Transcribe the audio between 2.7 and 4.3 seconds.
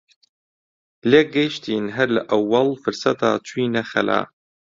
فرسەتا چووینە خەلا